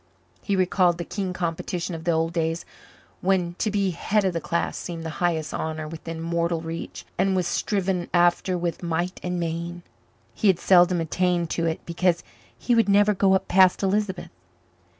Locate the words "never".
12.89-13.13